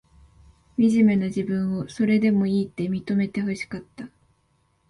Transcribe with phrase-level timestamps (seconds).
[0.77, 4.09] みじめな自分を、それでもいいって、認めてほしかった。